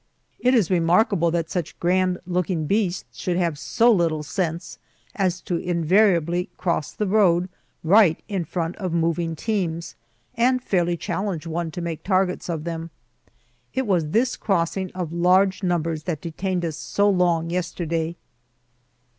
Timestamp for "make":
11.81-12.01